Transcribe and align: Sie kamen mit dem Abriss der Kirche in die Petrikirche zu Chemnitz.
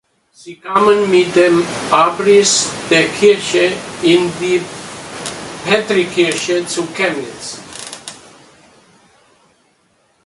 Sie 0.31 0.55
kamen 0.55 1.11
mit 1.11 1.35
dem 1.35 1.63
Abriss 1.91 2.71
der 2.89 3.07
Kirche 3.09 3.71
in 4.01 4.31
die 4.39 4.59
Petrikirche 5.63 6.65
zu 6.65 6.87
Chemnitz. 6.87 7.59